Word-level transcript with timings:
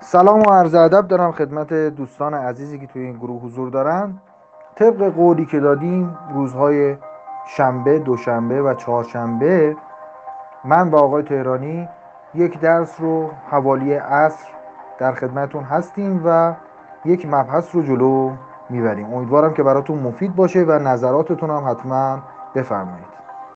سلام 0.00 0.40
و 0.40 0.50
عرض 0.50 0.74
ادب 0.74 1.08
دارم 1.08 1.32
خدمت 1.32 1.72
دوستان 1.72 2.34
عزیزی 2.34 2.78
که 2.78 2.86
توی 2.86 3.02
این 3.02 3.16
گروه 3.16 3.42
حضور 3.42 3.70
دارن. 3.70 4.18
طبق 4.74 5.14
قولی 5.14 5.46
که 5.46 5.60
دادیم 5.60 6.18
روزهای 6.34 6.96
شنبه، 7.46 7.98
دوشنبه 7.98 8.62
و 8.62 8.74
چهارشنبه 8.74 9.76
من 10.64 10.90
و 10.90 10.96
آقای 10.96 11.22
تهرانی 11.22 11.88
یک 12.34 12.60
درس 12.60 13.00
رو 13.00 13.30
حوالی 13.50 13.94
عصر 13.94 14.46
در 14.98 15.12
خدمتون 15.12 15.64
هستیم 15.64 16.22
و 16.24 16.54
یک 17.04 17.26
مبحث 17.26 17.74
رو 17.74 17.82
جلو 17.82 18.32
می‌بریم. 18.70 19.14
امیدوارم 19.14 19.54
که 19.54 19.62
براتون 19.62 19.98
مفید 19.98 20.36
باشه 20.36 20.64
و 20.64 20.72
نظراتتون 20.72 21.50
هم 21.50 21.70
حتما 21.70 22.18
بفرمایید. 22.54 23.18